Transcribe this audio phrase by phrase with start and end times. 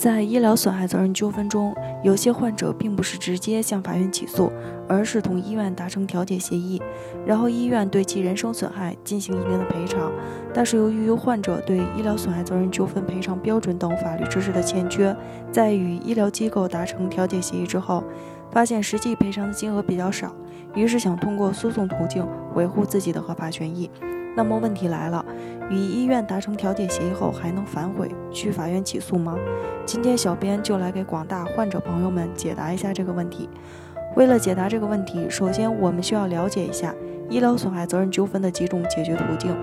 [0.00, 4.50] 在医疗损害责任纠纷中，有些患者并不是直接向法院起诉，
[4.88, 6.80] 而是同医院达成调解协议，
[7.26, 10.10] 然后医院对其人身损害进行一定的赔偿。
[10.54, 15.14] 但是由于患者对医疗损害责任纠纷赔偿标准等法律知识的欠缺，
[15.52, 18.02] 在与医疗机构达成调解协议之后，
[18.50, 20.34] 发现实际赔偿的金额比较少，
[20.74, 23.90] 于是想通过诉讼途径维护自己的合法权益。
[24.36, 25.24] 那么问题来了，
[25.68, 29.36] 与医院达成调解协议后还能反悔去法院起诉吗？
[29.84, 33.48] 今天小编就来给广大患者朋友们解答一下这个问题。
[34.16, 36.94] 为了解答这个问题，首先我们需要了解一下
[37.28, 39.56] 医疗损害责任纠纷的几种解决途径，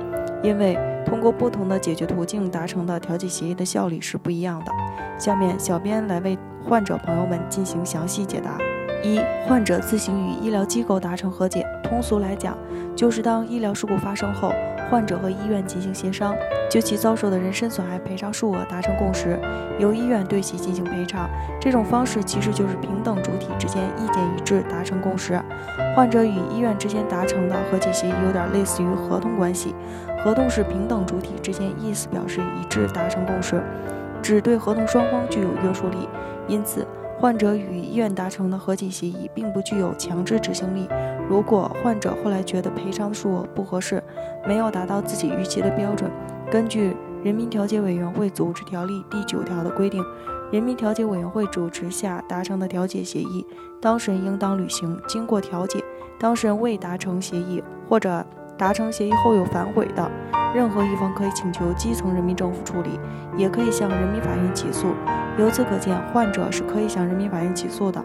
[0.43, 4.71] 因为通过不同的解决途径达成的调解协议的效力是不一样的。
[5.17, 8.57] 下面小编来为患者朋友们进行详细解答。
[9.03, 11.65] 一、患者自行与医疗机构达成和解。
[11.83, 12.57] 通俗来讲，
[12.95, 14.51] 就是当医疗事故发生后，
[14.89, 16.35] 患者和医院进行协商，
[16.69, 19.39] 就其遭受的人身损害赔偿数额达成共识，
[19.79, 21.29] 由医院对其进行赔偿。
[21.61, 25.41] 这种方式其实就是平等主体之间意见一致达成共识。
[25.95, 29.73] 患者与医院之间达成的和解协议有点类似于合同关系，
[30.23, 33.63] 合同是平等主体之间意思表示一致达成共识，
[34.21, 36.09] 只对合同双方具有约束力。
[36.47, 36.85] 因此。
[37.19, 40.87] 患者与医院达成的和解协议并不具有强制执行力。
[41.27, 44.01] 如果患者后来觉得赔偿数额不合适，
[44.47, 46.09] 没有达到自己预期的标准，
[46.51, 46.91] 根据
[47.23, 50.03] 《人民调解委员会组织条例》第九条的规定，
[50.51, 53.45] 人民调解委员会主持下达成的调解协议，
[53.81, 54.97] 当事人应当履行。
[55.07, 55.83] 经过调解，
[56.19, 58.23] 当事人未达成协议或者
[58.57, 60.09] 达成协议后有反悔的，
[60.53, 62.99] 任何一方可以请求基层人民政府处理，
[63.37, 64.87] 也可以向人民法院起诉。
[65.37, 68.03] 由此可见，患者是可以向人民法院起诉的。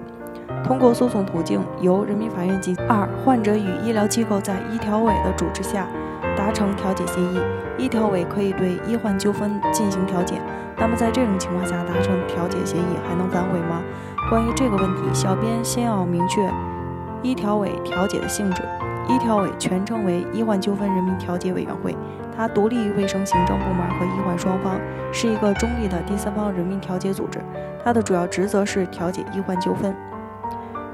[0.63, 5.87] 通过诉讼途径，由人民法院及二，患者与医疗机构在医调委的主持下
[6.37, 7.41] 达成调解协议，
[7.79, 10.35] 医调委可以对医患纠纷进行调解。
[10.77, 13.83] 那么在这种情况下达成调解协议还能反悔吗？
[14.29, 16.47] 关于这个问题，小编先要明确
[17.23, 18.63] 医调委调解的性质。
[19.09, 21.97] 医调委全称为医患纠纷人民调解委员会，
[22.37, 24.81] 它独立于卫生行政部门和医患双方，
[25.13, 27.41] 是一个中立的第三方人民调解组织。
[27.85, 29.95] 它的主要职责是调解医患纠纷，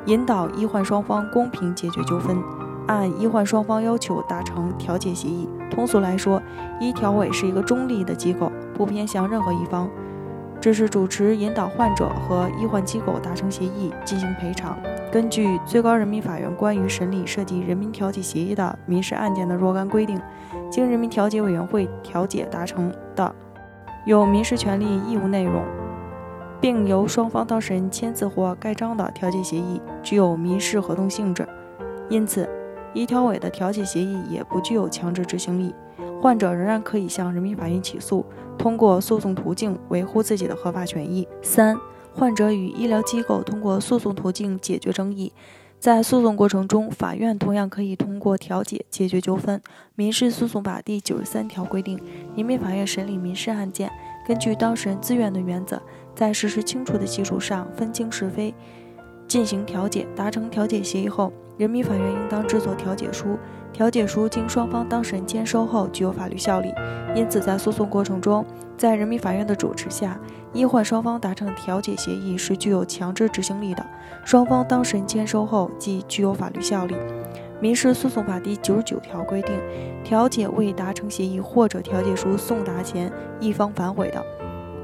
[0.06, 2.42] 引导医患双方公平解决纠纷，
[2.86, 5.48] 按医患双方要求达成调解协议。
[5.70, 6.42] 通俗来说，
[6.80, 9.88] 医调委是一个中立的机构，不偏向任何一方。
[10.60, 14.76] 这是主持引导患者和医患机构达成协议进行赔偿。
[15.10, 20.20] 根据最高人民法院关于审理涉及人民调解协议的民事案件的若干规定，
[20.70, 23.34] 经人民调解委员会调解达成的
[24.04, 25.62] 有民事权利义务内容，
[26.60, 31.48] 并由双方当事人签字或盖章的调解协议，具有民事合同性质。
[32.10, 32.46] 因此，
[32.92, 35.74] 医调委的调解协议也不具有强制执行力，
[36.20, 38.26] 患者仍然可以向人民法院起诉。
[38.58, 41.26] 通过诉讼途径维护自己的合法权益。
[41.40, 41.76] 三、
[42.18, 45.32] 患者与医疗机构通过诉讼途径解决争议，
[45.78, 49.62] 在诉讼过程中，法院同样可以通过调解解决纠纷。
[49.94, 51.96] 民事诉讼法第九十三条规定，
[52.34, 53.88] 人民法院审理民事案件，
[54.26, 55.80] 根据当事人自愿的原则，
[56.12, 58.52] 在事实清楚的基础上分清是非，
[59.28, 60.04] 进行调解。
[60.16, 63.36] 达成调解协议后，人民法院应当制作调解书。
[63.70, 66.72] 调解书经双方当事人签收后具有法律效力，
[67.14, 68.44] 因此在诉讼过程中，
[68.76, 70.18] 在人民法院的主持下，
[70.52, 73.84] 医患双方达成调解协议是具有强制执行力的，
[74.24, 76.96] 双方当事人签收后即具有法律效力。
[77.60, 79.54] 民事诉讼法第九十九条规定，
[80.02, 84.24] 调解未达成协议或者调解书送达前一方反悔的，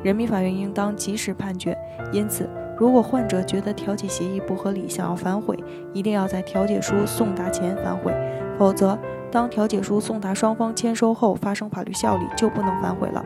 [0.03, 1.77] 人民法院应当及时判决。
[2.12, 5.57] 因此，如果患者觉得调解协议不合理，想要反悔，
[5.93, 8.12] 一定要在调解书送达前反悔。
[8.59, 8.99] 否则，
[9.31, 13.25] 当调解书送达双方签收后发生法律效力，就不能反悔了，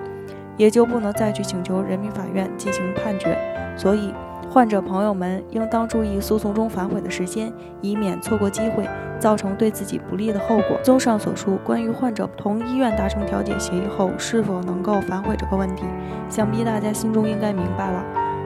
[0.56, 3.36] 也就不能再去请求人民法院进行判决。
[3.76, 4.12] 所以，
[4.50, 8.88] 患者朋友们应当注意诉讼中反悔的时间，以免错过机会，
[9.18, 10.78] 造成对自己不利的后果。
[10.82, 15.84] 综上所述，关于患者同医院达成调解协议后是否能够反悔这个问题，
[16.28, 18.04] 想必大家心中应该明白了。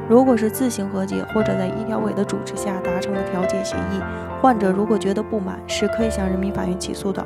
[0.08, 4.00] 如果是自行和解或者在医调委的主持下达成的调解协议，
[4.40, 7.24] 患者如果觉得不满，是可以向人民法院起诉的。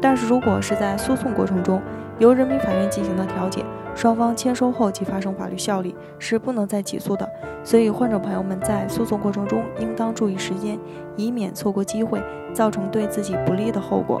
[0.00, 1.80] 但是如果是在诉讼过程中
[2.18, 3.64] 由人民法院进行的调解，
[3.94, 7.28] 双方签收后即发生法律效力，是不能再起诉的。
[7.64, 10.78] 所以，患者朋友们在诉讼过程中应当注意时间，
[11.16, 12.22] 以免错过机会，
[12.52, 14.20] 造成对自己不利的后果。